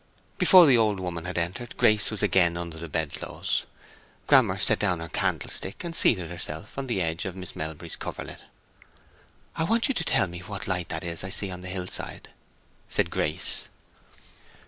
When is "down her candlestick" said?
4.79-5.83